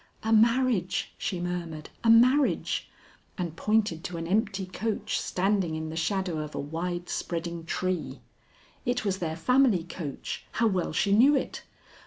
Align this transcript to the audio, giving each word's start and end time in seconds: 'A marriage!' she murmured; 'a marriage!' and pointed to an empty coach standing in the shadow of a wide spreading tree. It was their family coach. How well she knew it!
'A 0.23 0.33
marriage!' 0.33 1.13
she 1.15 1.39
murmured; 1.39 1.91
'a 2.03 2.09
marriage!' 2.09 2.89
and 3.37 3.55
pointed 3.55 4.03
to 4.03 4.17
an 4.17 4.25
empty 4.25 4.65
coach 4.65 5.19
standing 5.19 5.75
in 5.75 5.89
the 5.91 5.95
shadow 5.95 6.39
of 6.39 6.55
a 6.55 6.59
wide 6.59 7.07
spreading 7.07 7.63
tree. 7.63 8.19
It 8.83 9.05
was 9.05 9.19
their 9.19 9.35
family 9.35 9.83
coach. 9.83 10.43
How 10.53 10.65
well 10.65 10.91
she 10.91 11.11
knew 11.11 11.35
it! 11.35 11.61